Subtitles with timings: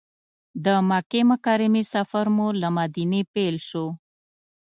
[0.65, 3.85] د مکې مکرمې سفر مو له مدینې پیل شو.